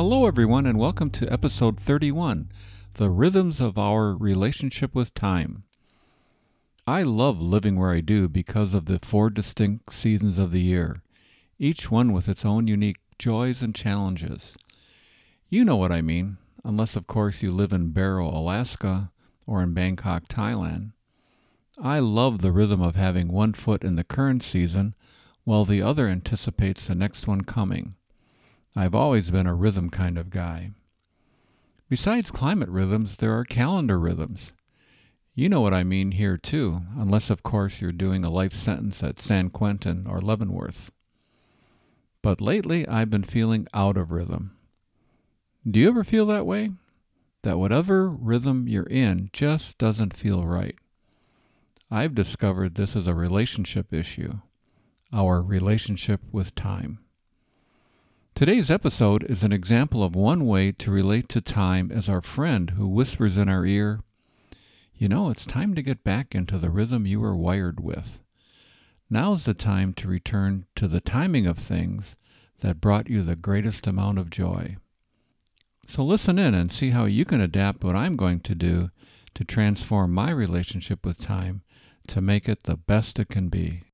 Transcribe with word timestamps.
Hello, 0.00 0.26
everyone, 0.26 0.64
and 0.64 0.78
welcome 0.78 1.10
to 1.10 1.26
episode 1.28 1.80
31 1.80 2.52
The 2.94 3.10
Rhythms 3.10 3.60
of 3.60 3.76
Our 3.76 4.14
Relationship 4.14 4.94
with 4.94 5.12
Time. 5.12 5.64
I 6.86 7.02
love 7.02 7.40
living 7.40 7.74
where 7.74 7.90
I 7.90 8.00
do 8.00 8.28
because 8.28 8.74
of 8.74 8.84
the 8.84 9.00
four 9.02 9.28
distinct 9.28 9.92
seasons 9.92 10.38
of 10.38 10.52
the 10.52 10.60
year, 10.60 11.02
each 11.58 11.90
one 11.90 12.12
with 12.12 12.28
its 12.28 12.44
own 12.44 12.68
unique 12.68 12.98
joys 13.18 13.60
and 13.60 13.74
challenges. 13.74 14.56
You 15.48 15.64
know 15.64 15.74
what 15.74 15.90
I 15.90 16.00
mean, 16.00 16.36
unless, 16.64 16.94
of 16.94 17.08
course, 17.08 17.42
you 17.42 17.50
live 17.50 17.72
in 17.72 17.90
Barrow, 17.90 18.28
Alaska, 18.28 19.10
or 19.48 19.64
in 19.64 19.74
Bangkok, 19.74 20.28
Thailand. 20.28 20.92
I 21.76 21.98
love 21.98 22.40
the 22.40 22.52
rhythm 22.52 22.80
of 22.80 22.94
having 22.94 23.32
one 23.32 23.52
foot 23.52 23.82
in 23.82 23.96
the 23.96 24.04
current 24.04 24.44
season 24.44 24.94
while 25.42 25.64
the 25.64 25.82
other 25.82 26.06
anticipates 26.06 26.86
the 26.86 26.94
next 26.94 27.26
one 27.26 27.40
coming. 27.40 27.96
I've 28.78 28.94
always 28.94 29.32
been 29.32 29.48
a 29.48 29.56
rhythm 29.56 29.90
kind 29.90 30.16
of 30.16 30.30
guy. 30.30 30.70
Besides 31.88 32.30
climate 32.30 32.68
rhythms, 32.68 33.16
there 33.16 33.36
are 33.36 33.42
calendar 33.42 33.98
rhythms. 33.98 34.52
You 35.34 35.48
know 35.48 35.60
what 35.60 35.74
I 35.74 35.82
mean 35.82 36.12
here, 36.12 36.36
too, 36.36 36.82
unless, 36.96 37.28
of 37.28 37.42
course, 37.42 37.80
you're 37.80 37.90
doing 37.90 38.24
a 38.24 38.30
life 38.30 38.52
sentence 38.52 39.02
at 39.02 39.18
San 39.18 39.50
Quentin 39.50 40.06
or 40.06 40.20
Leavenworth. 40.20 40.92
But 42.22 42.40
lately, 42.40 42.86
I've 42.86 43.10
been 43.10 43.24
feeling 43.24 43.66
out 43.74 43.96
of 43.96 44.12
rhythm. 44.12 44.56
Do 45.68 45.80
you 45.80 45.88
ever 45.88 46.04
feel 46.04 46.26
that 46.26 46.46
way? 46.46 46.70
That 47.42 47.58
whatever 47.58 48.08
rhythm 48.08 48.68
you're 48.68 48.84
in 48.84 49.30
just 49.32 49.76
doesn't 49.78 50.14
feel 50.14 50.46
right. 50.46 50.76
I've 51.90 52.14
discovered 52.14 52.76
this 52.76 52.94
is 52.94 53.08
a 53.08 53.14
relationship 53.14 53.92
issue, 53.92 54.34
our 55.12 55.42
relationship 55.42 56.20
with 56.30 56.54
time. 56.54 57.00
Today's 58.38 58.70
episode 58.70 59.24
is 59.24 59.42
an 59.42 59.50
example 59.50 60.04
of 60.04 60.14
one 60.14 60.46
way 60.46 60.70
to 60.70 60.92
relate 60.92 61.28
to 61.30 61.40
time 61.40 61.90
as 61.90 62.08
our 62.08 62.22
friend 62.22 62.70
who 62.70 62.86
whispers 62.86 63.36
in 63.36 63.48
our 63.48 63.66
ear, 63.66 63.98
You 64.94 65.08
know, 65.08 65.30
it's 65.30 65.44
time 65.44 65.74
to 65.74 65.82
get 65.82 66.04
back 66.04 66.36
into 66.36 66.56
the 66.56 66.70
rhythm 66.70 67.04
you 67.04 67.18
were 67.18 67.34
wired 67.34 67.80
with. 67.80 68.20
Now's 69.10 69.44
the 69.44 69.54
time 69.54 69.92
to 69.94 70.06
return 70.06 70.66
to 70.76 70.86
the 70.86 71.00
timing 71.00 71.48
of 71.48 71.58
things 71.58 72.14
that 72.60 72.80
brought 72.80 73.10
you 73.10 73.24
the 73.24 73.34
greatest 73.34 73.88
amount 73.88 74.20
of 74.20 74.30
joy. 74.30 74.76
So 75.88 76.04
listen 76.04 76.38
in 76.38 76.54
and 76.54 76.70
see 76.70 76.90
how 76.90 77.06
you 77.06 77.24
can 77.24 77.40
adapt 77.40 77.82
what 77.82 77.96
I'm 77.96 78.14
going 78.14 78.38
to 78.42 78.54
do 78.54 78.90
to 79.34 79.42
transform 79.42 80.14
my 80.14 80.30
relationship 80.30 81.04
with 81.04 81.20
time 81.20 81.62
to 82.06 82.20
make 82.20 82.48
it 82.48 82.62
the 82.62 82.76
best 82.76 83.18
it 83.18 83.30
can 83.30 83.48
be. 83.48 83.87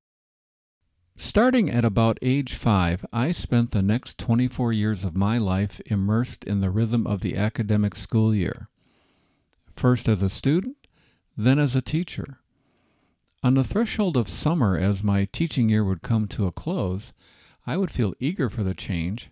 Starting 1.17 1.71
at 1.71 1.85
about 1.85 2.19
age 2.23 2.55
five, 2.55 3.07
I 3.13 3.31
spent 3.31 3.71
the 3.71 3.83
next 3.83 4.19
24 4.19 4.73
years 4.73 5.05
of 5.05 5.15
my 5.15 5.39
life 5.39 5.81
immersed 5.87 6.43
in 6.43 6.61
the 6.61 6.71
rhythm 6.71 7.07
of 7.07 7.21
the 7.21 7.37
academic 7.37 7.95
school 7.95 8.35
year. 8.35 8.69
First 9.77 10.09
as 10.09 10.23
a 10.23 10.29
student, 10.29 10.77
then 11.37 11.61
as 11.61 11.77
a 11.77 11.83
teacher. 11.83 12.41
On 13.45 13.55
the 13.55 13.63
threshold 13.63 14.17
of 14.17 14.29
summer, 14.29 14.77
as 14.77 15.05
my 15.05 15.27
teaching 15.27 15.69
year 15.69 15.85
would 15.85 16.03
come 16.03 16.27
to 16.29 16.47
a 16.47 16.53
close, 16.53 17.13
I 17.65 17.77
would 17.77 17.93
feel 17.93 18.15
eager 18.19 18.51
for 18.51 18.65
the 18.65 18.75
change, 18.75 19.31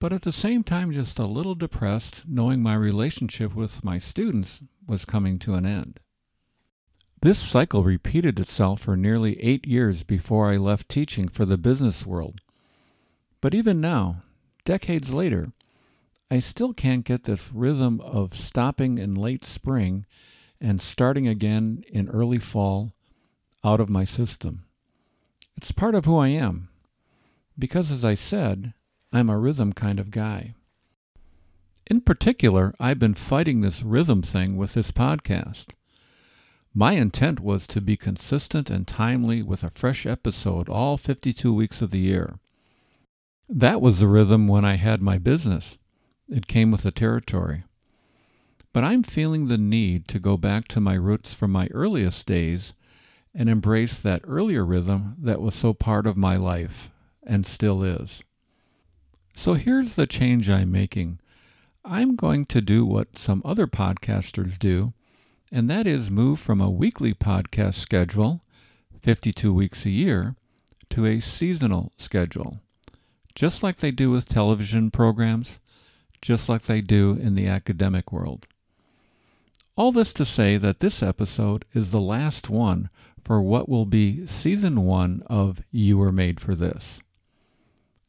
but 0.00 0.12
at 0.12 0.22
the 0.22 0.32
same 0.32 0.64
time 0.64 0.90
just 0.90 1.20
a 1.20 1.26
little 1.26 1.54
depressed 1.54 2.24
knowing 2.26 2.62
my 2.62 2.74
relationship 2.74 3.54
with 3.54 3.84
my 3.84 3.98
students 3.98 4.60
was 4.86 5.04
coming 5.04 5.38
to 5.38 5.54
an 5.54 5.66
end. 5.66 6.00
This 7.20 7.38
cycle 7.38 7.82
repeated 7.82 8.38
itself 8.38 8.80
for 8.82 8.96
nearly 8.96 9.42
eight 9.42 9.66
years 9.66 10.02
before 10.02 10.50
I 10.52 10.56
left 10.56 10.88
teaching 10.88 11.28
for 11.28 11.44
the 11.44 11.56
business 11.56 12.04
world. 12.04 12.40
But 13.40 13.54
even 13.54 13.80
now, 13.80 14.22
decades 14.64 15.12
later, 15.12 15.52
I 16.30 16.40
still 16.40 16.74
can't 16.74 17.04
get 17.04 17.24
this 17.24 17.52
rhythm 17.52 18.00
of 18.00 18.34
stopping 18.34 18.98
in 18.98 19.14
late 19.14 19.44
spring 19.44 20.04
and 20.60 20.80
starting 20.80 21.26
again 21.26 21.84
in 21.88 22.08
early 22.08 22.38
fall 22.38 22.92
out 23.64 23.80
of 23.80 23.88
my 23.88 24.04
system. 24.04 24.64
It's 25.56 25.72
part 25.72 25.94
of 25.94 26.04
who 26.04 26.18
I 26.18 26.28
am, 26.28 26.68
because 27.58 27.90
as 27.90 28.04
I 28.04 28.14
said, 28.14 28.74
I'm 29.12 29.30
a 29.30 29.38
rhythm 29.38 29.72
kind 29.72 29.98
of 29.98 30.10
guy. 30.10 30.54
In 31.86 32.00
particular, 32.00 32.74
I've 32.80 32.98
been 32.98 33.14
fighting 33.14 33.60
this 33.60 33.82
rhythm 33.82 34.22
thing 34.22 34.56
with 34.56 34.74
this 34.74 34.90
podcast. 34.90 35.68
My 36.78 36.92
intent 36.92 37.40
was 37.40 37.66
to 37.68 37.80
be 37.80 37.96
consistent 37.96 38.68
and 38.68 38.86
timely 38.86 39.42
with 39.42 39.64
a 39.64 39.70
fresh 39.70 40.04
episode 40.04 40.68
all 40.68 40.98
52 40.98 41.50
weeks 41.50 41.80
of 41.80 41.90
the 41.90 41.98
year. 41.98 42.38
That 43.48 43.80
was 43.80 44.00
the 44.00 44.06
rhythm 44.06 44.46
when 44.46 44.66
I 44.66 44.76
had 44.76 45.00
my 45.00 45.16
business. 45.16 45.78
It 46.28 46.46
came 46.46 46.70
with 46.70 46.82
the 46.82 46.90
territory. 46.90 47.64
But 48.74 48.84
I'm 48.84 49.02
feeling 49.02 49.48
the 49.48 49.56
need 49.56 50.06
to 50.08 50.18
go 50.18 50.36
back 50.36 50.68
to 50.68 50.80
my 50.82 50.92
roots 50.96 51.32
from 51.32 51.50
my 51.50 51.68
earliest 51.68 52.26
days 52.26 52.74
and 53.34 53.48
embrace 53.48 53.98
that 54.02 54.20
earlier 54.24 54.62
rhythm 54.62 55.16
that 55.18 55.40
was 55.40 55.54
so 55.54 55.72
part 55.72 56.06
of 56.06 56.18
my 56.18 56.36
life 56.36 56.90
and 57.26 57.46
still 57.46 57.82
is. 57.82 58.22
So 59.34 59.54
here's 59.54 59.94
the 59.94 60.06
change 60.06 60.50
I'm 60.50 60.72
making. 60.72 61.20
I'm 61.86 62.16
going 62.16 62.44
to 62.44 62.60
do 62.60 62.84
what 62.84 63.16
some 63.16 63.40
other 63.46 63.66
podcasters 63.66 64.58
do 64.58 64.92
and 65.56 65.70
that 65.70 65.86
is 65.86 66.10
move 66.10 66.38
from 66.38 66.60
a 66.60 66.68
weekly 66.68 67.14
podcast 67.14 67.76
schedule, 67.76 68.42
52 69.00 69.54
weeks 69.54 69.86
a 69.86 69.90
year, 69.90 70.36
to 70.90 71.06
a 71.06 71.18
seasonal 71.18 71.92
schedule, 71.96 72.60
just 73.34 73.62
like 73.62 73.76
they 73.76 73.90
do 73.90 74.10
with 74.10 74.28
television 74.28 74.90
programs, 74.90 75.58
just 76.20 76.50
like 76.50 76.64
they 76.64 76.82
do 76.82 77.12
in 77.12 77.36
the 77.36 77.46
academic 77.46 78.12
world. 78.12 78.46
All 79.76 79.92
this 79.92 80.12
to 80.12 80.26
say 80.26 80.58
that 80.58 80.80
this 80.80 81.02
episode 81.02 81.64
is 81.72 81.90
the 81.90 82.02
last 82.02 82.50
one 82.50 82.90
for 83.24 83.40
what 83.40 83.66
will 83.66 83.86
be 83.86 84.26
season 84.26 84.84
one 84.84 85.22
of 85.24 85.62
You 85.70 85.96
Were 85.96 86.12
Made 86.12 86.38
for 86.38 86.54
This. 86.54 87.00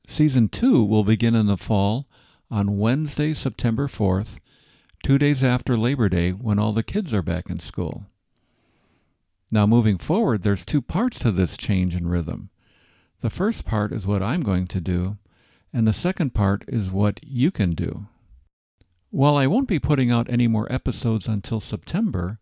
Season 0.05 0.49
two 0.49 0.83
will 0.83 1.05
begin 1.05 1.33
in 1.33 1.47
the 1.47 1.55
fall 1.55 2.09
on 2.51 2.77
Wednesday, 2.77 3.33
September 3.33 3.87
4th 3.87 4.37
two 5.03 5.17
days 5.17 5.43
after 5.43 5.77
Labor 5.77 6.09
Day 6.09 6.31
when 6.31 6.59
all 6.59 6.73
the 6.73 6.83
kids 6.83 7.13
are 7.13 7.21
back 7.21 7.49
in 7.49 7.59
school. 7.59 8.05
Now, 9.51 9.65
moving 9.65 9.97
forward, 9.97 10.41
there's 10.41 10.65
two 10.65 10.81
parts 10.81 11.19
to 11.19 11.31
this 11.31 11.55
change 11.55 11.95
in 11.95 12.07
rhythm. 12.07 12.49
The 13.21 13.29
first 13.29 13.65
part 13.65 13.93
is 13.93 14.05
what 14.05 14.21
I'm 14.21 14.41
going 14.41 14.67
to 14.67 14.81
do, 14.81 15.17
and 15.73 15.87
the 15.87 15.93
second 15.93 16.33
part 16.33 16.65
is 16.67 16.91
what 16.91 17.19
you 17.23 17.51
can 17.51 17.71
do. 17.71 18.07
While 19.09 19.37
I 19.37 19.47
won't 19.47 19.67
be 19.67 19.79
putting 19.79 20.11
out 20.11 20.29
any 20.29 20.47
more 20.47 20.71
episodes 20.71 21.27
until 21.27 21.61
September, 21.61 22.39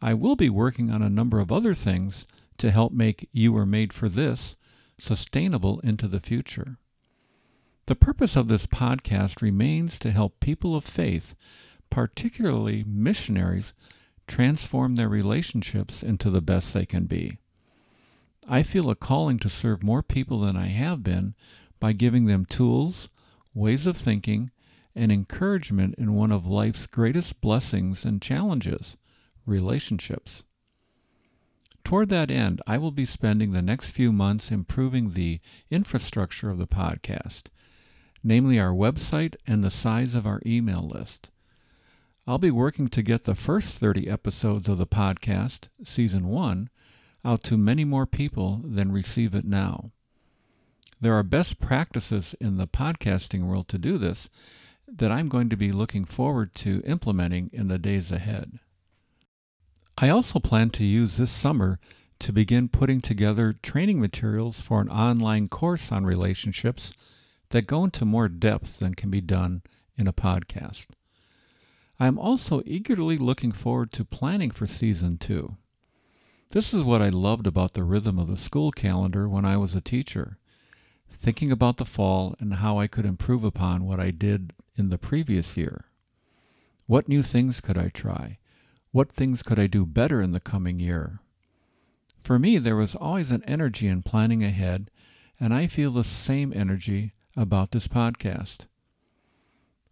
I 0.00 0.14
will 0.14 0.36
be 0.36 0.48
working 0.48 0.90
on 0.90 1.02
a 1.02 1.10
number 1.10 1.40
of 1.40 1.50
other 1.50 1.74
things 1.74 2.26
to 2.58 2.70
help 2.70 2.92
make 2.92 3.28
You 3.32 3.52
Were 3.52 3.66
Made 3.66 3.92
for 3.92 4.08
This 4.08 4.56
sustainable 5.00 5.80
into 5.80 6.06
the 6.06 6.20
future. 6.20 6.78
The 7.86 7.96
purpose 7.96 8.36
of 8.36 8.48
this 8.48 8.66
podcast 8.66 9.42
remains 9.42 9.98
to 9.98 10.12
help 10.12 10.40
people 10.40 10.76
of 10.76 10.84
faith 10.84 11.34
particularly 11.94 12.82
missionaries, 12.84 13.72
transform 14.26 14.96
their 14.96 15.08
relationships 15.08 16.02
into 16.02 16.28
the 16.28 16.40
best 16.40 16.74
they 16.74 16.84
can 16.84 17.04
be. 17.04 17.38
I 18.48 18.64
feel 18.64 18.90
a 18.90 18.96
calling 18.96 19.38
to 19.38 19.48
serve 19.48 19.84
more 19.84 20.02
people 20.02 20.40
than 20.40 20.56
I 20.56 20.66
have 20.66 21.04
been 21.04 21.36
by 21.78 21.92
giving 21.92 22.24
them 22.24 22.46
tools, 22.46 23.10
ways 23.54 23.86
of 23.86 23.96
thinking, 23.96 24.50
and 24.96 25.12
encouragement 25.12 25.94
in 25.96 26.14
one 26.14 26.32
of 26.32 26.44
life's 26.44 26.88
greatest 26.88 27.40
blessings 27.40 28.04
and 28.04 28.20
challenges 28.20 28.96
relationships. 29.46 30.42
Toward 31.84 32.08
that 32.08 32.28
end, 32.28 32.60
I 32.66 32.76
will 32.76 32.90
be 32.90 33.06
spending 33.06 33.52
the 33.52 33.62
next 33.62 33.90
few 33.90 34.10
months 34.10 34.50
improving 34.50 35.12
the 35.12 35.38
infrastructure 35.70 36.50
of 36.50 36.58
the 36.58 36.66
podcast, 36.66 37.44
namely 38.24 38.58
our 38.58 38.72
website 38.72 39.36
and 39.46 39.62
the 39.62 39.70
size 39.70 40.16
of 40.16 40.26
our 40.26 40.42
email 40.44 40.82
list. 40.82 41.30
I'll 42.26 42.38
be 42.38 42.50
working 42.50 42.88
to 42.88 43.02
get 43.02 43.24
the 43.24 43.34
first 43.34 43.74
30 43.74 44.08
episodes 44.08 44.66
of 44.66 44.78
the 44.78 44.86
podcast, 44.86 45.68
Season 45.82 46.26
1, 46.26 46.70
out 47.22 47.42
to 47.44 47.58
many 47.58 47.84
more 47.84 48.06
people 48.06 48.62
than 48.64 48.92
receive 48.92 49.34
it 49.34 49.44
now. 49.44 49.90
There 50.98 51.12
are 51.12 51.22
best 51.22 51.60
practices 51.60 52.34
in 52.40 52.56
the 52.56 52.66
podcasting 52.66 53.44
world 53.44 53.68
to 53.68 53.78
do 53.78 53.98
this, 53.98 54.30
that 54.88 55.12
I'm 55.12 55.28
going 55.28 55.50
to 55.50 55.56
be 55.56 55.70
looking 55.70 56.06
forward 56.06 56.54
to 56.56 56.82
implementing 56.86 57.50
in 57.52 57.68
the 57.68 57.78
days 57.78 58.10
ahead. 58.10 58.58
I 59.98 60.08
also 60.08 60.38
plan 60.38 60.70
to 60.70 60.84
use 60.84 61.18
this 61.18 61.30
summer 61.30 61.78
to 62.20 62.32
begin 62.32 62.68
putting 62.68 63.02
together 63.02 63.52
training 63.52 64.00
materials 64.00 64.62
for 64.62 64.80
an 64.80 64.88
online 64.88 65.48
course 65.48 65.92
on 65.92 66.06
relationships 66.06 66.94
that 67.50 67.66
go 67.66 67.84
into 67.84 68.06
more 68.06 68.28
depth 68.28 68.78
than 68.78 68.94
can 68.94 69.10
be 69.10 69.20
done 69.20 69.62
in 69.98 70.06
a 70.06 70.12
podcast. 70.12 70.86
I 71.98 72.06
am 72.06 72.18
also 72.18 72.62
eagerly 72.66 73.16
looking 73.16 73.52
forward 73.52 73.92
to 73.92 74.04
planning 74.04 74.50
for 74.50 74.66
season 74.66 75.16
two. 75.18 75.56
This 76.50 76.74
is 76.74 76.82
what 76.82 77.02
I 77.02 77.08
loved 77.08 77.46
about 77.46 77.74
the 77.74 77.84
rhythm 77.84 78.18
of 78.18 78.28
the 78.28 78.36
school 78.36 78.72
calendar 78.72 79.28
when 79.28 79.44
I 79.44 79.56
was 79.56 79.74
a 79.74 79.80
teacher. 79.80 80.38
Thinking 81.16 81.50
about 81.50 81.76
the 81.76 81.84
fall 81.84 82.34
and 82.38 82.54
how 82.54 82.78
I 82.78 82.86
could 82.86 83.06
improve 83.06 83.44
upon 83.44 83.86
what 83.86 84.00
I 84.00 84.10
did 84.10 84.52
in 84.76 84.88
the 84.88 84.98
previous 84.98 85.56
year. 85.56 85.86
What 86.86 87.08
new 87.08 87.22
things 87.22 87.60
could 87.60 87.78
I 87.78 87.88
try? 87.88 88.38
What 88.90 89.10
things 89.10 89.42
could 89.42 89.58
I 89.58 89.66
do 89.66 89.86
better 89.86 90.20
in 90.20 90.32
the 90.32 90.40
coming 90.40 90.78
year? 90.80 91.20
For 92.20 92.38
me, 92.38 92.58
there 92.58 92.76
was 92.76 92.94
always 92.94 93.30
an 93.30 93.44
energy 93.44 93.86
in 93.86 94.02
planning 94.02 94.42
ahead, 94.42 94.90
and 95.38 95.54
I 95.54 95.66
feel 95.66 95.90
the 95.90 96.04
same 96.04 96.52
energy 96.54 97.12
about 97.36 97.70
this 97.70 97.88
podcast. 97.88 98.66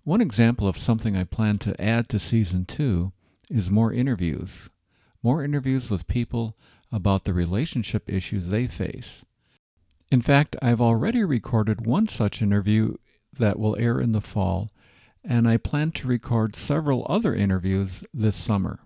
One 0.04 0.20
example 0.20 0.66
of 0.66 0.76
something 0.76 1.16
I 1.16 1.22
plan 1.22 1.58
to 1.58 1.80
add 1.80 2.08
to 2.08 2.18
season 2.18 2.64
two 2.64 3.12
is 3.48 3.70
more 3.70 3.92
interviews. 3.92 4.68
More 5.22 5.44
interviews 5.44 5.90
with 5.90 6.08
people 6.08 6.56
about 6.90 7.22
the 7.22 7.32
relationship 7.32 8.10
issues 8.10 8.48
they 8.48 8.66
face. 8.66 9.24
In 10.10 10.20
fact, 10.20 10.56
I've 10.60 10.80
already 10.80 11.22
recorded 11.22 11.86
one 11.86 12.08
such 12.08 12.42
interview 12.42 12.96
that 13.32 13.60
will 13.60 13.78
air 13.78 14.00
in 14.00 14.10
the 14.10 14.20
fall, 14.20 14.70
and 15.24 15.48
I 15.48 15.56
plan 15.56 15.92
to 15.92 16.08
record 16.08 16.56
several 16.56 17.06
other 17.08 17.32
interviews 17.32 18.02
this 18.12 18.36
summer. 18.36 18.80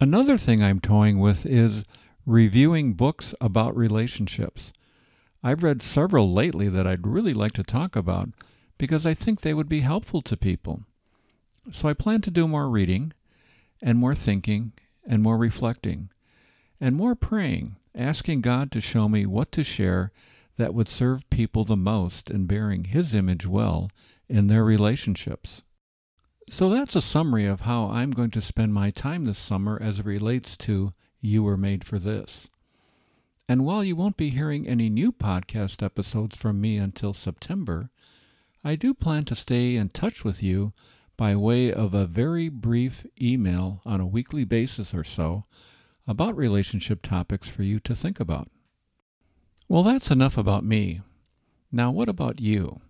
Another 0.00 0.36
thing 0.36 0.62
I'm 0.62 0.80
toying 0.80 1.20
with 1.20 1.46
is 1.46 1.84
reviewing 2.26 2.94
books 2.94 3.32
about 3.40 3.76
relationships. 3.76 4.72
I've 5.42 5.62
read 5.62 5.82
several 5.82 6.32
lately 6.32 6.68
that 6.68 6.86
I'd 6.86 7.06
really 7.06 7.32
like 7.32 7.52
to 7.52 7.62
talk 7.62 7.94
about, 7.94 8.30
because 8.78 9.06
I 9.06 9.14
think 9.14 9.40
they 9.40 9.54
would 9.54 9.68
be 9.68 9.80
helpful 9.80 10.22
to 10.22 10.36
people. 10.36 10.82
So 11.72 11.88
I 11.88 11.94
plan 11.94 12.20
to 12.22 12.30
do 12.30 12.46
more 12.46 12.68
reading, 12.68 13.12
and 13.82 13.98
more 13.98 14.14
thinking, 14.14 14.72
and 15.06 15.22
more 15.22 15.36
reflecting, 15.38 16.10
and 16.80 16.96
more 16.96 17.14
praying, 17.14 17.76
asking 17.94 18.40
God 18.40 18.70
to 18.72 18.80
show 18.80 19.08
me 19.08 19.26
what 19.26 19.52
to 19.52 19.64
share 19.64 20.12
that 20.56 20.74
would 20.74 20.88
serve 20.88 21.28
people 21.30 21.64
the 21.64 21.76
most 21.76 22.30
in 22.30 22.46
bearing 22.46 22.84
His 22.84 23.14
image 23.14 23.46
well 23.46 23.90
in 24.28 24.46
their 24.46 24.64
relationships. 24.64 25.62
So 26.48 26.68
that's 26.68 26.94
a 26.94 27.00
summary 27.00 27.46
of 27.46 27.62
how 27.62 27.88
I'm 27.88 28.10
going 28.10 28.30
to 28.32 28.40
spend 28.40 28.74
my 28.74 28.90
time 28.90 29.24
this 29.24 29.38
summer 29.38 29.78
as 29.80 30.00
it 30.00 30.06
relates 30.06 30.56
to 30.58 30.92
You 31.20 31.42
Were 31.42 31.56
Made 31.56 31.84
for 31.84 31.98
This. 31.98 32.50
And 33.48 33.64
while 33.64 33.82
you 33.84 33.96
won't 33.96 34.16
be 34.16 34.30
hearing 34.30 34.66
any 34.66 34.88
new 34.88 35.12
podcast 35.12 35.82
episodes 35.82 36.36
from 36.36 36.60
me 36.60 36.76
until 36.76 37.12
September, 37.12 37.90
I 38.64 38.76
do 38.76 38.94
plan 38.94 39.24
to 39.26 39.34
stay 39.34 39.76
in 39.76 39.90
touch 39.90 40.24
with 40.24 40.42
you 40.42 40.72
by 41.18 41.36
way 41.36 41.70
of 41.70 41.92
a 41.92 42.06
very 42.06 42.48
brief 42.48 43.06
email 43.20 43.82
on 43.84 44.00
a 44.00 44.06
weekly 44.06 44.44
basis 44.44 44.94
or 44.94 45.04
so 45.04 45.44
about 46.06 46.36
relationship 46.36 47.02
topics 47.02 47.46
for 47.46 47.62
you 47.62 47.78
to 47.80 47.94
think 47.94 48.18
about. 48.18 48.50
Well, 49.68 49.82
that's 49.82 50.10
enough 50.10 50.38
about 50.38 50.64
me. 50.64 51.02
Now, 51.70 51.90
what 51.90 52.08
about 52.08 52.40
you? 52.40 52.80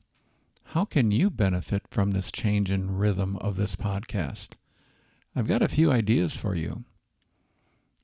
How 0.69 0.85
can 0.85 1.11
you 1.11 1.29
benefit 1.29 1.82
from 1.91 2.12
this 2.12 2.31
change 2.31 2.70
in 2.70 2.97
rhythm 2.97 3.37
of 3.38 3.56
this 3.56 3.77
podcast? 3.77 4.50
I've 5.35 5.49
got 5.49 5.62
a 5.62 5.69
few 5.69 5.91
ideas 5.91 6.35
for 6.35 6.55
you. 6.55 6.85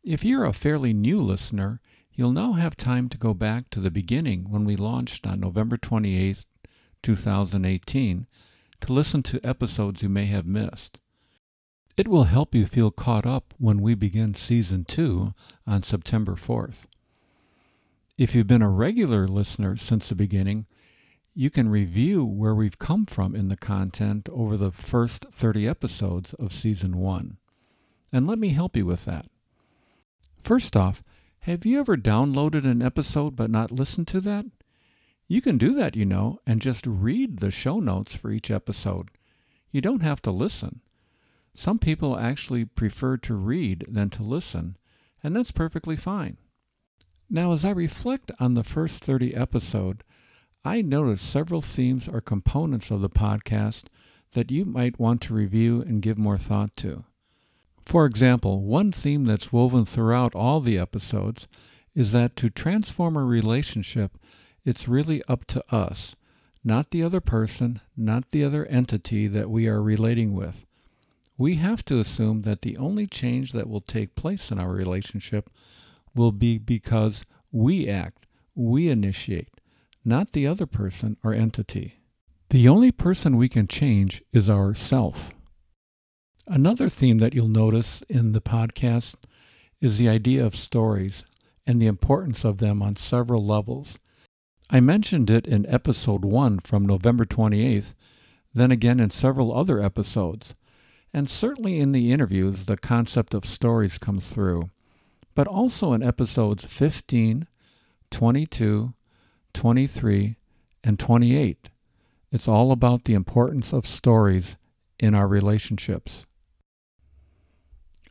If 0.02 0.24
you're 0.24 0.44
a 0.44 0.52
fairly 0.52 0.92
new 0.92 1.20
listener, 1.20 1.80
you'll 2.12 2.32
now 2.32 2.52
have 2.52 2.76
time 2.76 3.08
to 3.10 3.18
go 3.18 3.32
back 3.34 3.70
to 3.70 3.80
the 3.80 3.90
beginning 3.90 4.50
when 4.50 4.64
we 4.64 4.76
launched 4.76 5.26
on 5.26 5.40
November 5.40 5.76
28th, 5.76 6.46
2018 7.02 8.26
to 8.80 8.92
listen 8.92 9.22
to 9.22 9.40
episodes 9.44 10.02
you 10.02 10.08
may 10.08 10.26
have 10.26 10.46
missed. 10.46 10.98
It 11.96 12.08
will 12.08 12.24
help 12.24 12.54
you 12.54 12.66
feel 12.66 12.90
caught 12.90 13.26
up 13.26 13.54
when 13.58 13.82
we 13.82 13.94
begin 13.94 14.34
season 14.34 14.84
two 14.84 15.34
on 15.66 15.82
September 15.82 16.34
4th. 16.34 16.86
If 18.16 18.34
you've 18.34 18.46
been 18.46 18.62
a 18.62 18.68
regular 18.68 19.26
listener 19.26 19.76
since 19.76 20.08
the 20.08 20.14
beginning, 20.14 20.66
you 21.34 21.50
can 21.50 21.68
review 21.68 22.24
where 22.24 22.54
we've 22.54 22.78
come 22.78 23.06
from 23.06 23.34
in 23.34 23.48
the 23.48 23.56
content 23.56 24.28
over 24.32 24.56
the 24.56 24.72
first 24.72 25.26
30 25.30 25.68
episodes 25.68 26.34
of 26.34 26.52
season 26.52 26.96
one. 26.96 27.36
And 28.12 28.26
let 28.26 28.38
me 28.38 28.50
help 28.50 28.76
you 28.76 28.84
with 28.86 29.04
that. 29.04 29.26
First 30.42 30.76
off, 30.76 31.02
have 31.40 31.64
you 31.64 31.80
ever 31.80 31.96
downloaded 31.96 32.64
an 32.64 32.82
episode 32.82 33.36
but 33.36 33.50
not 33.50 33.70
listened 33.70 34.08
to 34.08 34.20
that? 34.22 34.46
You 35.30 35.40
can 35.40 35.58
do 35.58 35.74
that, 35.74 35.94
you 35.94 36.04
know, 36.04 36.40
and 36.44 36.60
just 36.60 36.84
read 36.84 37.38
the 37.38 37.52
show 37.52 37.78
notes 37.78 38.16
for 38.16 38.32
each 38.32 38.50
episode. 38.50 39.10
You 39.70 39.80
don't 39.80 40.02
have 40.02 40.20
to 40.22 40.32
listen. 40.32 40.80
Some 41.54 41.78
people 41.78 42.18
actually 42.18 42.64
prefer 42.64 43.16
to 43.18 43.34
read 43.34 43.86
than 43.88 44.10
to 44.10 44.24
listen, 44.24 44.76
and 45.22 45.36
that's 45.36 45.52
perfectly 45.52 45.94
fine. 45.94 46.36
Now, 47.30 47.52
as 47.52 47.64
I 47.64 47.70
reflect 47.70 48.32
on 48.40 48.54
the 48.54 48.64
first 48.64 49.04
30 49.04 49.36
episode, 49.36 50.02
I 50.64 50.82
notice 50.82 51.22
several 51.22 51.60
themes 51.60 52.08
or 52.08 52.20
components 52.20 52.90
of 52.90 53.00
the 53.00 53.08
podcast 53.08 53.84
that 54.32 54.50
you 54.50 54.64
might 54.64 54.98
want 54.98 55.20
to 55.20 55.34
review 55.34 55.80
and 55.80 56.02
give 56.02 56.18
more 56.18 56.38
thought 56.38 56.74
to. 56.78 57.04
For 57.86 58.04
example, 58.04 58.64
one 58.64 58.90
theme 58.90 59.26
that's 59.26 59.52
woven 59.52 59.84
throughout 59.84 60.34
all 60.34 60.60
the 60.60 60.76
episodes 60.76 61.46
is 61.94 62.10
that 62.10 62.34
to 62.34 62.50
transform 62.50 63.16
a 63.16 63.24
relationship, 63.24 64.18
it's 64.64 64.88
really 64.88 65.22
up 65.28 65.46
to 65.46 65.64
us, 65.74 66.16
not 66.62 66.90
the 66.90 67.02
other 67.02 67.20
person, 67.20 67.80
not 67.96 68.30
the 68.30 68.44
other 68.44 68.66
entity 68.66 69.26
that 69.28 69.50
we 69.50 69.66
are 69.66 69.82
relating 69.82 70.34
with. 70.34 70.66
We 71.38 71.56
have 71.56 71.84
to 71.86 72.00
assume 72.00 72.42
that 72.42 72.60
the 72.60 72.76
only 72.76 73.06
change 73.06 73.52
that 73.52 73.68
will 73.68 73.80
take 73.80 74.14
place 74.14 74.50
in 74.50 74.58
our 74.58 74.70
relationship 74.70 75.48
will 76.14 76.32
be 76.32 76.58
because 76.58 77.24
we 77.50 77.88
act, 77.88 78.26
we 78.54 78.88
initiate, 78.88 79.60
not 80.04 80.32
the 80.32 80.46
other 80.46 80.66
person 80.66 81.16
or 81.24 81.32
entity. 81.32 82.00
The 82.50 82.68
only 82.68 82.92
person 82.92 83.36
we 83.36 83.48
can 83.48 83.68
change 83.68 84.22
is 84.32 84.50
ourself. 84.50 85.30
Another 86.46 86.88
theme 86.88 87.18
that 87.18 87.32
you'll 87.32 87.48
notice 87.48 88.02
in 88.08 88.32
the 88.32 88.40
podcast 88.40 89.14
is 89.80 89.98
the 89.98 90.08
idea 90.08 90.44
of 90.44 90.56
stories 90.56 91.24
and 91.66 91.80
the 91.80 91.86
importance 91.86 92.44
of 92.44 92.58
them 92.58 92.82
on 92.82 92.96
several 92.96 93.46
levels. 93.46 93.98
I 94.72 94.78
mentioned 94.78 95.30
it 95.30 95.48
in 95.48 95.66
episode 95.66 96.24
1 96.24 96.60
from 96.60 96.86
November 96.86 97.24
28th, 97.24 97.94
then 98.54 98.70
again 98.70 99.00
in 99.00 99.10
several 99.10 99.52
other 99.52 99.82
episodes. 99.82 100.54
And 101.12 101.28
certainly 101.28 101.80
in 101.80 101.90
the 101.90 102.12
interviews, 102.12 102.66
the 102.66 102.76
concept 102.76 103.34
of 103.34 103.44
stories 103.44 103.98
comes 103.98 104.28
through, 104.28 104.70
but 105.34 105.48
also 105.48 105.92
in 105.92 106.04
episodes 106.04 106.64
15, 106.64 107.48
22, 108.12 108.94
23, 109.52 110.36
and 110.84 111.00
28. 111.00 111.68
It's 112.30 112.46
all 112.46 112.70
about 112.70 113.04
the 113.04 113.14
importance 113.14 113.72
of 113.72 113.88
stories 113.88 114.54
in 115.00 115.16
our 115.16 115.26
relationships. 115.26 116.26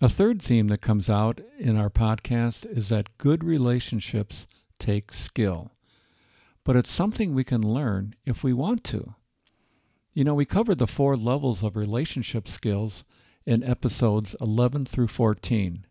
A 0.02 0.10
third 0.10 0.42
theme 0.42 0.68
that 0.68 0.82
comes 0.82 1.10
out 1.10 1.40
in 1.58 1.78
our 1.78 1.90
podcast 1.90 2.66
is 2.66 2.90
that 2.90 3.18
good 3.18 3.46
relationships 3.46 4.46
take 4.78 5.14
skill 5.14 5.72
but 6.70 6.76
it's 6.76 6.92
something 6.92 7.34
we 7.34 7.44
can 7.44 7.64
learn 7.64 8.14
if 8.28 8.44
we 8.44 8.54
want 8.54 8.84
to. 8.84 9.16
You 10.14 10.24
know, 10.24 10.36
we 10.36 10.46
covered 10.46 10.78
the 10.78 10.86
four 10.86 11.18
levels 11.18 11.64
of 11.64 11.76
relationship 11.76 12.48
skills 12.48 13.04
in 13.44 13.64
episodes 13.64 14.36
11 14.40 14.86
through 14.86 15.08
14. 15.08 15.88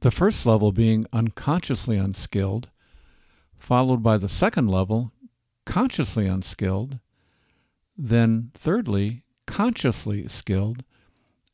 The 0.00 0.10
first 0.10 0.44
level 0.46 0.72
being 0.72 1.06
unconsciously 1.12 1.96
unskilled, 1.96 2.70
followed 3.56 4.02
by 4.02 4.18
the 4.18 4.28
second 4.28 4.66
level, 4.66 5.12
consciously 5.64 6.26
unskilled, 6.26 6.98
then 7.96 8.50
thirdly, 8.54 9.22
consciously 9.46 10.26
skilled, 10.26 10.82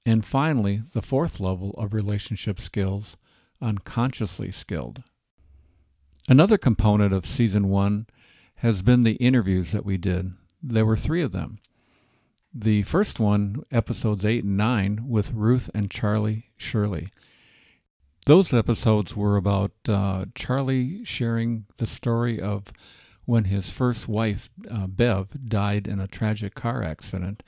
and 0.06 0.24
finally, 0.24 0.82
the 0.94 1.02
fourth 1.02 1.40
level 1.40 1.72
of 1.76 1.92
relationship 1.92 2.58
skills, 2.58 3.18
unconsciously 3.60 4.50
skilled. 4.50 5.02
Another 6.30 6.58
component 6.58 7.14
of 7.14 7.24
season 7.24 7.70
one 7.70 8.06
has 8.56 8.82
been 8.82 9.02
the 9.02 9.12
interviews 9.12 9.72
that 9.72 9.86
we 9.86 9.96
did. 9.96 10.34
There 10.62 10.84
were 10.84 10.96
three 10.96 11.22
of 11.22 11.32
them. 11.32 11.58
The 12.52 12.82
first 12.82 13.18
one, 13.18 13.62
episodes 13.72 14.26
eight 14.26 14.44
and 14.44 14.54
nine, 14.58 15.06
with 15.08 15.32
Ruth 15.32 15.70
and 15.72 15.90
Charlie 15.90 16.50
Shirley. 16.58 17.08
Those 18.26 18.52
episodes 18.52 19.16
were 19.16 19.36
about 19.36 19.72
uh, 19.88 20.26
Charlie 20.34 21.02
sharing 21.02 21.64
the 21.78 21.86
story 21.86 22.38
of 22.42 22.64
when 23.24 23.44
his 23.44 23.70
first 23.70 24.06
wife, 24.06 24.50
uh, 24.70 24.86
Bev, 24.86 25.28
died 25.48 25.88
in 25.88 25.98
a 25.98 26.06
tragic 26.06 26.54
car 26.54 26.82
accident. 26.82 27.42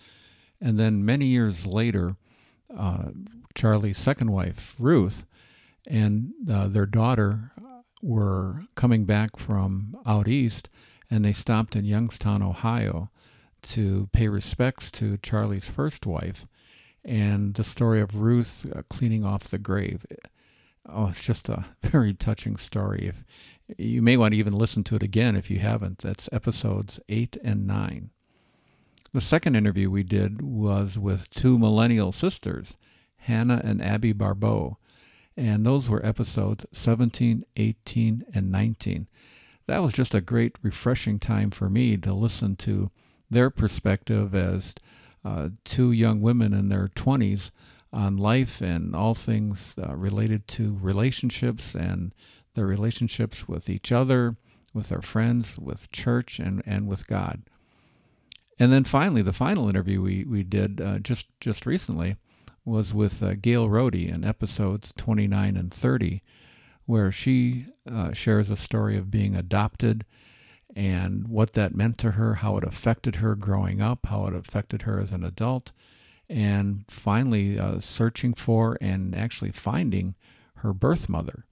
And 0.58 0.78
then 0.78 1.04
many 1.04 1.26
years 1.26 1.66
later, 1.66 2.16
uh, 2.74 3.10
Charlie's 3.54 3.98
second 3.98 4.32
wife, 4.32 4.74
Ruth, 4.78 5.26
and 5.86 6.32
uh, 6.50 6.68
their 6.68 6.86
daughter 6.86 7.52
were 8.02 8.64
coming 8.74 9.04
back 9.04 9.36
from 9.36 9.96
out 10.06 10.28
east, 10.28 10.68
and 11.10 11.24
they 11.24 11.32
stopped 11.32 11.76
in 11.76 11.84
Youngstown, 11.84 12.42
Ohio, 12.42 13.10
to 13.62 14.08
pay 14.12 14.28
respects 14.28 14.90
to 14.92 15.18
Charlie's 15.18 15.68
first 15.68 16.06
wife, 16.06 16.46
and 17.04 17.54
the 17.54 17.64
story 17.64 18.00
of 18.00 18.16
Ruth 18.16 18.66
uh, 18.74 18.82
cleaning 18.88 19.24
off 19.24 19.44
the 19.44 19.58
grave. 19.58 20.06
Oh, 20.88 21.08
it's 21.08 21.24
just 21.24 21.48
a 21.48 21.66
very 21.82 22.14
touching 22.14 22.56
story. 22.56 23.08
If 23.08 23.24
you 23.78 24.02
may 24.02 24.16
want 24.16 24.32
to 24.32 24.38
even 24.38 24.54
listen 24.54 24.84
to 24.84 24.96
it 24.96 25.02
again 25.02 25.36
if 25.36 25.50
you 25.50 25.58
haven't. 25.58 25.98
That's 25.98 26.28
episodes 26.32 27.00
eight 27.08 27.36
and 27.42 27.66
nine. 27.66 28.10
The 29.12 29.20
second 29.20 29.56
interview 29.56 29.90
we 29.90 30.02
did 30.02 30.40
was 30.40 30.98
with 30.98 31.30
two 31.30 31.58
millennial 31.58 32.12
sisters, 32.12 32.76
Hannah 33.16 33.60
and 33.64 33.82
Abby 33.82 34.12
Barbeau, 34.12 34.78
and 35.40 35.64
those 35.64 35.88
were 35.88 36.04
episodes 36.04 36.66
17, 36.72 37.46
18, 37.56 38.24
and 38.34 38.52
19. 38.52 39.08
That 39.66 39.82
was 39.82 39.94
just 39.94 40.14
a 40.14 40.20
great, 40.20 40.56
refreshing 40.60 41.18
time 41.18 41.50
for 41.50 41.70
me 41.70 41.96
to 41.96 42.12
listen 42.12 42.56
to 42.56 42.90
their 43.30 43.48
perspective 43.48 44.34
as 44.34 44.74
uh, 45.24 45.48
two 45.64 45.92
young 45.92 46.20
women 46.20 46.52
in 46.52 46.68
their 46.68 46.88
20s 46.88 47.50
on 47.90 48.18
life 48.18 48.60
and 48.60 48.94
all 48.94 49.14
things 49.14 49.76
uh, 49.82 49.96
related 49.96 50.46
to 50.48 50.76
relationships 50.78 51.74
and 51.74 52.14
their 52.54 52.66
relationships 52.66 53.48
with 53.48 53.70
each 53.70 53.90
other, 53.90 54.36
with 54.74 54.90
their 54.90 55.02
friends, 55.02 55.56
with 55.56 55.90
church, 55.90 56.38
and, 56.38 56.62
and 56.66 56.86
with 56.86 57.06
God. 57.06 57.44
And 58.58 58.70
then 58.70 58.84
finally, 58.84 59.22
the 59.22 59.32
final 59.32 59.70
interview 59.70 60.02
we, 60.02 60.22
we 60.24 60.42
did 60.42 60.82
uh, 60.82 60.98
just, 60.98 61.28
just 61.40 61.64
recently 61.64 62.16
was 62.70 62.94
with 62.94 63.22
uh, 63.22 63.34
Gail 63.34 63.68
Rohde 63.68 64.08
in 64.08 64.24
episodes 64.24 64.92
29 64.96 65.56
and 65.56 65.74
30, 65.74 66.22
where 66.86 67.10
she 67.10 67.66
uh, 67.90 68.12
shares 68.12 68.48
a 68.48 68.56
story 68.56 68.96
of 68.96 69.10
being 69.10 69.34
adopted 69.34 70.04
and 70.74 71.26
what 71.26 71.54
that 71.54 71.74
meant 71.74 71.98
to 71.98 72.12
her, 72.12 72.34
how 72.34 72.56
it 72.56 72.64
affected 72.64 73.16
her 73.16 73.34
growing 73.34 73.82
up, 73.82 74.06
how 74.06 74.26
it 74.26 74.34
affected 74.34 74.82
her 74.82 75.00
as 75.00 75.10
an 75.10 75.24
adult, 75.24 75.72
and 76.28 76.84
finally 76.88 77.58
uh, 77.58 77.80
searching 77.80 78.32
for 78.32 78.78
and 78.80 79.16
actually 79.16 79.50
finding 79.50 80.14
her 80.56 80.72
birth 80.72 81.08
mother. 81.08 81.44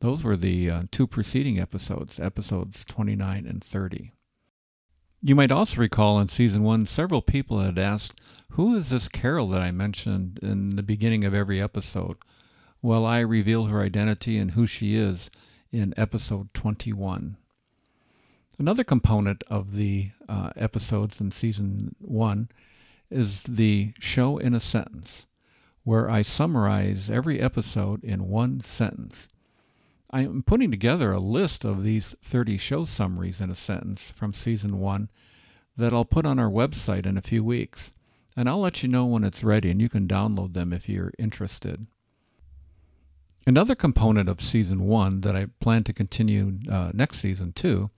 Those 0.00 0.24
were 0.24 0.36
the 0.36 0.70
uh, 0.70 0.82
two 0.90 1.06
preceding 1.06 1.60
episodes, 1.60 2.18
episodes 2.18 2.84
29 2.86 3.46
and 3.46 3.62
30. 3.62 4.12
You 5.26 5.34
might 5.34 5.50
also 5.50 5.80
recall 5.80 6.20
in 6.20 6.28
season 6.28 6.62
one, 6.64 6.84
several 6.84 7.22
people 7.22 7.60
had 7.60 7.78
asked, 7.78 8.20
Who 8.50 8.76
is 8.76 8.90
this 8.90 9.08
Carol 9.08 9.48
that 9.48 9.62
I 9.62 9.70
mentioned 9.70 10.38
in 10.42 10.76
the 10.76 10.82
beginning 10.82 11.24
of 11.24 11.32
every 11.32 11.62
episode? 11.62 12.18
Well, 12.82 13.06
I 13.06 13.20
reveal 13.20 13.64
her 13.64 13.80
identity 13.80 14.36
and 14.36 14.50
who 14.50 14.66
she 14.66 14.96
is 14.96 15.30
in 15.72 15.94
episode 15.96 16.52
21. 16.52 17.38
Another 18.58 18.84
component 18.84 19.42
of 19.48 19.76
the 19.76 20.10
uh, 20.28 20.50
episodes 20.56 21.18
in 21.22 21.30
season 21.30 21.96
one 22.00 22.50
is 23.08 23.44
the 23.44 23.94
show 23.98 24.36
in 24.36 24.52
a 24.52 24.60
sentence, 24.60 25.24
where 25.84 26.10
I 26.10 26.20
summarize 26.20 27.08
every 27.08 27.40
episode 27.40 28.04
in 28.04 28.28
one 28.28 28.60
sentence. 28.60 29.28
I 30.14 30.20
am 30.20 30.44
putting 30.44 30.70
together 30.70 31.10
a 31.10 31.18
list 31.18 31.64
of 31.64 31.82
these 31.82 32.14
30 32.22 32.56
show 32.56 32.84
summaries 32.84 33.40
in 33.40 33.50
a 33.50 33.56
sentence 33.56 34.12
from 34.14 34.32
season 34.32 34.78
one 34.78 35.10
that 35.76 35.92
I'll 35.92 36.04
put 36.04 36.24
on 36.24 36.38
our 36.38 36.48
website 36.48 37.04
in 37.04 37.18
a 37.18 37.20
few 37.20 37.42
weeks. 37.42 37.92
And 38.36 38.48
I'll 38.48 38.60
let 38.60 38.84
you 38.84 38.88
know 38.88 39.06
when 39.06 39.24
it's 39.24 39.42
ready, 39.42 39.72
and 39.72 39.82
you 39.82 39.88
can 39.88 40.06
download 40.06 40.54
them 40.54 40.72
if 40.72 40.88
you're 40.88 41.10
interested. 41.18 41.88
Another 43.44 43.74
component 43.74 44.28
of 44.28 44.40
season 44.40 44.84
one 44.84 45.22
that 45.22 45.34
I 45.34 45.46
plan 45.58 45.82
to 45.82 45.92
continue 45.92 46.60
uh, 46.70 46.92
next 46.94 47.18
season 47.18 47.52
too 47.52 47.90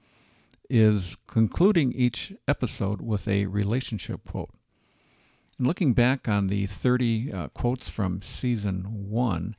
is 0.70 1.18
concluding 1.26 1.92
each 1.92 2.32
episode 2.48 3.02
with 3.02 3.28
a 3.28 3.44
relationship 3.44 4.22
quote. 4.26 4.54
And 5.58 5.66
looking 5.66 5.92
back 5.92 6.28
on 6.28 6.46
the 6.46 6.64
30 6.64 7.30
uh, 7.30 7.48
quotes 7.48 7.90
from 7.90 8.22
season 8.22 9.10
one, 9.10 9.54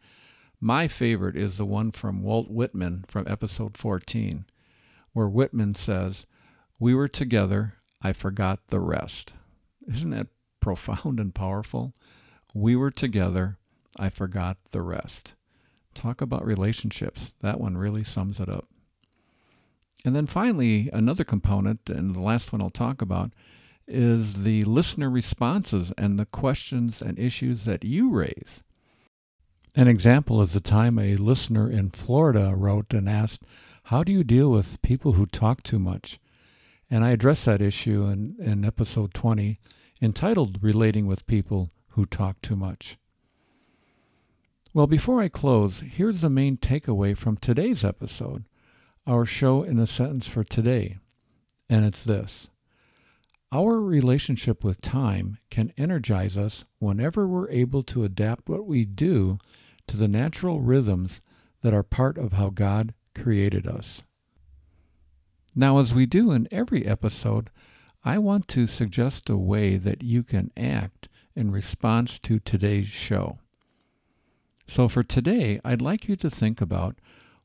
my 0.59 0.87
favorite 0.87 1.35
is 1.35 1.57
the 1.57 1.65
one 1.65 1.91
from 1.91 2.23
Walt 2.23 2.49
Whitman 2.49 3.05
from 3.07 3.27
episode 3.27 3.77
14, 3.77 4.45
where 5.13 5.27
Whitman 5.27 5.75
says, 5.75 6.25
We 6.79 6.95
were 6.95 7.07
together, 7.07 7.75
I 8.01 8.13
forgot 8.13 8.67
the 8.67 8.79
rest. 8.79 9.33
Isn't 9.87 10.09
that 10.11 10.27
profound 10.59 11.19
and 11.19 11.33
powerful? 11.33 11.93
We 12.53 12.75
were 12.75 12.91
together, 12.91 13.57
I 13.99 14.09
forgot 14.09 14.57
the 14.71 14.81
rest. 14.81 15.33
Talk 15.93 16.21
about 16.21 16.45
relationships. 16.45 17.33
That 17.41 17.59
one 17.59 17.77
really 17.77 18.03
sums 18.03 18.39
it 18.39 18.49
up. 18.49 18.67
And 20.05 20.15
then 20.15 20.27
finally, 20.27 20.89
another 20.93 21.23
component, 21.23 21.89
and 21.89 22.15
the 22.15 22.21
last 22.21 22.51
one 22.51 22.61
I'll 22.61 22.69
talk 22.69 23.01
about, 23.01 23.31
is 23.87 24.43
the 24.43 24.63
listener 24.63 25.09
responses 25.09 25.91
and 25.97 26.19
the 26.19 26.25
questions 26.25 27.01
and 27.01 27.17
issues 27.17 27.65
that 27.65 27.83
you 27.83 28.11
raise. 28.11 28.61
An 29.77 29.87
example 29.87 30.41
is 30.41 30.53
the 30.53 30.59
time 30.59 30.97
a 30.97 31.17
listener 31.17 31.69
in 31.69 31.91
Florida 31.91 32.55
wrote 32.55 32.95
and 32.95 33.07
asked, 33.07 33.43
How 33.83 34.03
do 34.03 34.11
you 34.11 34.23
deal 34.23 34.49
with 34.49 34.81
people 34.81 35.11
who 35.13 35.27
talk 35.27 35.61
too 35.61 35.77
much? 35.77 36.19
And 36.89 37.05
I 37.05 37.11
addressed 37.11 37.45
that 37.45 37.61
issue 37.61 38.05
in, 38.05 38.37
in 38.39 38.65
episode 38.65 39.13
20, 39.13 39.59
entitled 40.01 40.63
Relating 40.63 41.05
with 41.05 41.27
People 41.27 41.69
Who 41.89 42.07
Talk 42.07 42.41
Too 42.41 42.55
Much. 42.55 42.97
Well, 44.73 44.87
before 44.87 45.21
I 45.21 45.27
close, 45.27 45.81
here's 45.81 46.21
the 46.21 46.29
main 46.31 46.57
takeaway 46.57 47.15
from 47.15 47.37
today's 47.37 47.83
episode, 47.83 48.45
our 49.05 49.27
show 49.27 49.61
in 49.61 49.77
a 49.77 49.85
sentence 49.85 50.25
for 50.25 50.43
today. 50.43 50.97
And 51.69 51.85
it's 51.85 52.01
this 52.01 52.49
Our 53.51 53.79
relationship 53.79 54.63
with 54.63 54.81
time 54.81 55.37
can 55.51 55.71
energize 55.77 56.35
us 56.35 56.65
whenever 56.79 57.27
we're 57.27 57.51
able 57.51 57.83
to 57.83 58.03
adapt 58.03 58.49
what 58.49 58.65
we 58.65 58.83
do 58.83 59.37
to 59.87 59.97
the 59.97 60.07
natural 60.07 60.61
rhythms 60.61 61.21
that 61.61 61.73
are 61.73 61.83
part 61.83 62.17
of 62.17 62.33
how 62.33 62.49
God 62.49 62.93
created 63.15 63.67
us. 63.67 64.03
Now, 65.55 65.79
as 65.79 65.93
we 65.93 66.05
do 66.05 66.31
in 66.31 66.47
every 66.51 66.85
episode, 66.85 67.49
I 68.05 68.19
want 68.19 68.47
to 68.49 68.67
suggest 68.67 69.29
a 69.29 69.37
way 69.37 69.77
that 69.77 70.03
you 70.03 70.23
can 70.23 70.51
act 70.55 71.09
in 71.35 71.51
response 71.51 72.19
to 72.19 72.39
today's 72.39 72.87
show. 72.87 73.39
So, 74.67 74.87
for 74.87 75.03
today, 75.03 75.59
I'd 75.63 75.81
like 75.81 76.07
you 76.07 76.15
to 76.17 76.29
think 76.29 76.61
about 76.61 76.97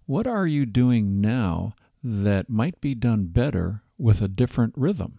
what 0.07 0.27
are 0.27 0.47
you 0.47 0.67
doing 0.67 1.21
now 1.21 1.75
that 2.03 2.51
might 2.51 2.81
be 2.81 2.95
done 2.95 3.27
better 3.27 3.83
with 3.97 4.21
a 4.21 4.29
different 4.29 4.75
rhythm? 4.77 5.19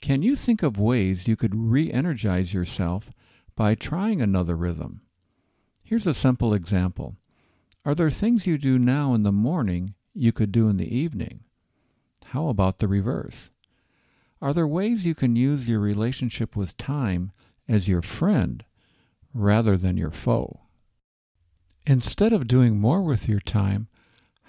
Can 0.00 0.22
you 0.22 0.34
think 0.34 0.62
of 0.62 0.78
ways 0.78 1.28
you 1.28 1.36
could 1.36 1.54
re 1.54 1.92
energize 1.92 2.54
yourself 2.54 3.10
by 3.54 3.74
trying 3.74 4.22
another 4.22 4.56
rhythm? 4.56 5.02
Here's 5.90 6.06
a 6.06 6.14
simple 6.14 6.54
example. 6.54 7.16
Are 7.84 7.96
there 7.96 8.12
things 8.12 8.46
you 8.46 8.58
do 8.58 8.78
now 8.78 9.12
in 9.12 9.24
the 9.24 9.32
morning 9.32 9.94
you 10.14 10.30
could 10.30 10.52
do 10.52 10.68
in 10.68 10.76
the 10.76 10.96
evening? 10.96 11.40
How 12.26 12.46
about 12.46 12.78
the 12.78 12.86
reverse? 12.86 13.50
Are 14.40 14.54
there 14.54 14.68
ways 14.68 15.04
you 15.04 15.16
can 15.16 15.34
use 15.34 15.68
your 15.68 15.80
relationship 15.80 16.54
with 16.54 16.76
time 16.76 17.32
as 17.68 17.88
your 17.88 18.02
friend 18.02 18.64
rather 19.34 19.76
than 19.76 19.96
your 19.96 20.12
foe? 20.12 20.60
Instead 21.84 22.32
of 22.32 22.46
doing 22.46 22.78
more 22.78 23.02
with 23.02 23.28
your 23.28 23.40
time, 23.40 23.88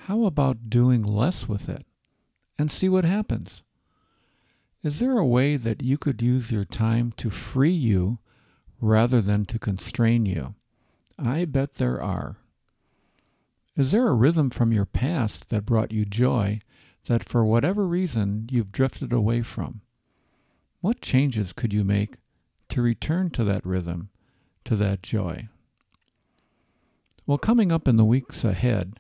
how 0.06 0.26
about 0.26 0.70
doing 0.70 1.02
less 1.02 1.50
with 1.50 1.68
it 1.68 1.88
and 2.60 2.70
see 2.70 2.88
what 2.88 3.04
happens? 3.04 3.64
Is 4.84 5.00
there 5.00 5.18
a 5.18 5.26
way 5.26 5.58
that 5.58 5.82
you 5.82 5.98
could 5.98 6.22
use 6.22 6.52
your 6.52 6.66
time 6.66 7.12
to 7.18 7.32
free 7.32 7.72
you 7.72 8.20
rather 8.80 9.24
than 9.24 9.46
to 9.46 9.58
constrain 9.58 10.28
you? 10.28 10.54
I 11.24 11.46
bet 11.46 11.76
there 11.76 12.02
are. 12.02 12.38
Is 13.78 13.92
there 13.92 14.08
a 14.08 14.14
rhythm 14.14 14.50
from 14.50 14.74
your 14.74 14.86
past 14.86 15.50
that 15.50 15.66
brought 15.66 15.92
you 15.92 16.04
joy 16.04 16.62
that 17.08 17.28
for 17.28 17.46
whatever 17.46 17.88
reason 17.88 18.48
you've 18.52 18.72
drifted 18.72 19.14
away 19.14 19.42
from? 19.42 19.82
What 20.82 21.02
changes 21.02 21.54
could 21.54 21.74
you 21.74 21.84
make 21.84 22.16
to 22.70 22.82
return 22.82 23.30
to 23.32 23.44
that 23.44 23.66
rhythm, 23.66 24.10
to 24.66 24.76
that 24.78 25.04
joy? 25.04 25.48
Well, 27.26 27.38
coming 27.38 27.72
up 27.72 27.88
in 27.88 27.98
the 27.98 28.06
weeks 28.06 28.44
ahead, 28.44 29.00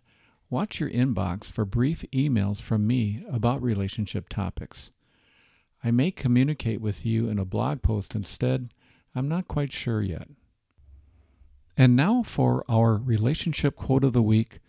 watch 0.49 0.79
your 0.79 0.89
inbox 0.89 1.45
for 1.45 1.65
brief 1.65 2.05
emails 2.13 2.61
from 2.61 2.85
me 2.85 3.25
about 3.31 3.61
relationship 3.63 4.29
topics. 4.29 4.91
I 5.83 5.89
may 5.89 6.11
communicate 6.11 6.81
with 6.81 7.05
you 7.05 7.27
in 7.27 7.39
a 7.39 7.45
blog 7.45 7.81
post 7.81 8.13
instead. 8.13 8.73
I'm 9.15 9.27
not 9.27 9.47
quite 9.47 9.73
sure 9.73 10.01
yet. 10.01 10.27
And 11.81 11.95
now 11.95 12.21
for 12.21 12.63
our 12.69 12.95
relationship 12.95 13.75
quote 13.75 14.03
of 14.03 14.13
the 14.13 14.21
week 14.21 14.59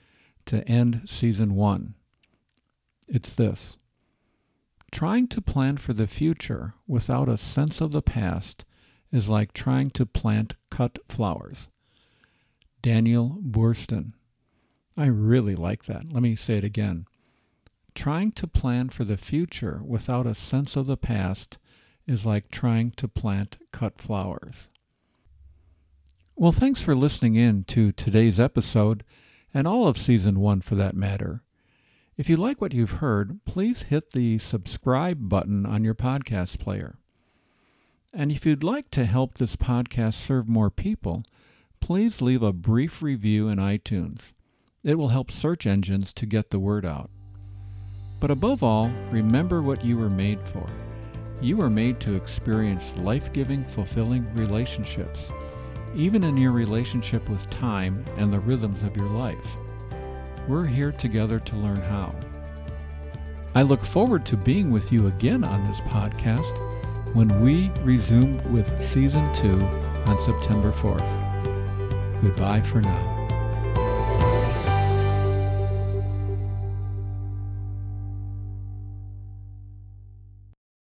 to 0.46 0.66
end 0.66 1.02
season 1.04 1.54
one. 1.54 1.92
It's 3.06 3.34
this 3.34 3.78
Trying 4.90 5.28
to 5.28 5.42
plan 5.42 5.76
for 5.76 5.92
the 5.92 6.06
future 6.06 6.72
without 6.86 7.28
a 7.28 7.36
sense 7.36 7.82
of 7.82 7.92
the 7.92 8.00
past 8.00 8.64
is 9.12 9.28
like 9.28 9.52
trying 9.52 9.90
to 9.90 10.06
plant 10.06 10.54
cut 10.70 11.00
flowers. 11.06 11.68
Daniel 12.80 13.36
Boorstin. 13.42 14.14
I 14.96 15.04
really 15.04 15.54
like 15.54 15.84
that. 15.84 16.14
Let 16.14 16.22
me 16.22 16.34
say 16.34 16.56
it 16.56 16.64
again. 16.64 17.04
Trying 17.94 18.32
to 18.32 18.46
plan 18.46 18.88
for 18.88 19.04
the 19.04 19.18
future 19.18 19.82
without 19.84 20.26
a 20.26 20.34
sense 20.34 20.76
of 20.76 20.86
the 20.86 20.96
past 20.96 21.58
is 22.06 22.24
like 22.24 22.50
trying 22.50 22.92
to 22.92 23.06
plant 23.06 23.58
cut 23.70 24.00
flowers. 24.00 24.70
Well, 26.34 26.52
thanks 26.52 26.80
for 26.80 26.96
listening 26.96 27.34
in 27.34 27.64
to 27.64 27.92
today's 27.92 28.40
episode 28.40 29.04
and 29.52 29.68
all 29.68 29.86
of 29.86 29.98
season 29.98 30.40
one 30.40 30.62
for 30.62 30.74
that 30.76 30.96
matter. 30.96 31.42
If 32.16 32.28
you 32.28 32.38
like 32.38 32.58
what 32.58 32.72
you've 32.72 33.02
heard, 33.02 33.40
please 33.44 33.82
hit 33.82 34.12
the 34.12 34.38
subscribe 34.38 35.28
button 35.28 35.66
on 35.66 35.84
your 35.84 35.94
podcast 35.94 36.58
player. 36.58 36.96
And 38.14 38.32
if 38.32 38.46
you'd 38.46 38.64
like 38.64 38.90
to 38.92 39.04
help 39.04 39.34
this 39.34 39.56
podcast 39.56 40.14
serve 40.14 40.48
more 40.48 40.70
people, 40.70 41.22
please 41.80 42.22
leave 42.22 42.42
a 42.42 42.52
brief 42.52 43.02
review 43.02 43.48
in 43.48 43.58
iTunes. 43.58 44.32
It 44.82 44.96
will 44.96 45.08
help 45.08 45.30
search 45.30 45.66
engines 45.66 46.14
to 46.14 46.26
get 46.26 46.50
the 46.50 46.58
word 46.58 46.86
out. 46.86 47.10
But 48.20 48.30
above 48.30 48.62
all, 48.62 48.88
remember 49.10 49.60
what 49.60 49.84
you 49.84 49.98
were 49.98 50.10
made 50.10 50.40
for. 50.48 50.66
You 51.42 51.58
were 51.58 51.70
made 51.70 52.00
to 52.00 52.14
experience 52.14 52.90
life 52.96 53.32
giving, 53.34 53.64
fulfilling 53.64 54.32
relationships, 54.34 55.30
even 55.94 56.24
in 56.24 56.36
your 56.36 56.52
relationship 56.52 57.28
with 57.28 57.48
time 57.50 58.04
and 58.16 58.32
the 58.32 58.40
rhythms 58.40 58.82
of 58.82 58.96
your 58.96 59.08
life. 59.08 59.56
We're 60.48 60.66
here 60.66 60.92
together 60.92 61.38
to 61.38 61.56
learn 61.56 61.80
how. 61.80 62.14
I 63.54 63.62
look 63.62 63.84
forward 63.84 64.24
to 64.26 64.36
being 64.36 64.70
with 64.70 64.90
you 64.90 65.08
again 65.08 65.44
on 65.44 65.66
this 65.68 65.80
podcast 65.80 66.56
when 67.14 67.42
we 67.42 67.70
resume 67.82 68.52
with 68.52 68.80
Season 68.82 69.32
2 69.34 69.60
on 70.06 70.18
September 70.18 70.72
4th. 70.72 72.22
Goodbye 72.22 72.62
for 72.62 72.80
now. 72.80 73.11